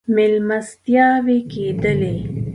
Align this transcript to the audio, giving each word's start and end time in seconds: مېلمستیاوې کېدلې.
مېلمستیاوې 0.15 1.39
کېدلې. 1.51 2.13